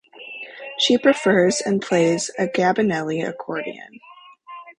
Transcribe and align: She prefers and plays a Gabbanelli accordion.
She 0.79 0.97
prefers 0.97 1.61
and 1.61 1.79
plays 1.79 2.31
a 2.39 2.47
Gabbanelli 2.47 3.23
accordion. 3.23 3.99